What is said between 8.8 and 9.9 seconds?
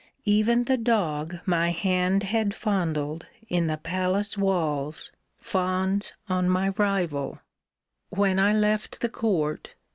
the court.